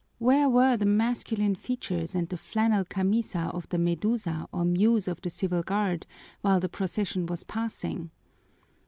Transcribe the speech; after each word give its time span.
Where 0.17 0.49
were 0.49 0.77
the 0.77 0.87
masculine 0.87 1.53
features 1.53 2.15
and 2.15 2.27
the 2.27 2.35
flannel 2.35 2.85
camisa 2.85 3.51
of 3.53 3.69
the 3.69 3.77
Medusa 3.77 4.47
or 4.51 4.65
Muse 4.65 5.07
of 5.07 5.21
the 5.21 5.29
Civil 5.29 5.61
Guard 5.61 6.07
while 6.41 6.59
the 6.59 6.67
procession 6.67 7.27
was 7.27 7.43
passing? 7.43 8.09